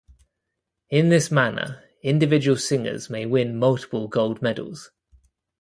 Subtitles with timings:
[0.89, 4.89] In this manner individual singers may win multiple gold medals.